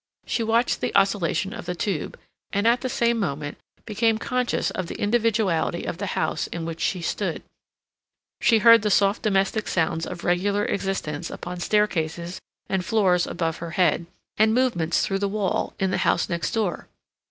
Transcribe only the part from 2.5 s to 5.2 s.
and at the same moment became conscious of the